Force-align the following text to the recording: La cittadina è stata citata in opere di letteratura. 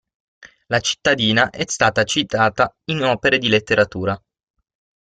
La 0.65 0.79
cittadina 0.79 1.51
è 1.51 1.63
stata 1.67 2.03
citata 2.05 2.75
in 2.85 3.03
opere 3.03 3.37
di 3.37 3.49
letteratura. 3.49 4.19